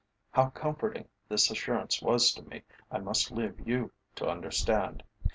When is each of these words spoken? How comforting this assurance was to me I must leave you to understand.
How 0.31 0.49
comforting 0.49 1.07
this 1.29 1.51
assurance 1.51 2.01
was 2.01 2.33
to 2.33 2.41
me 2.41 2.63
I 2.89 2.97
must 2.97 3.29
leave 3.29 3.59
you 3.59 3.91
to 4.15 4.27
understand. 4.27 5.03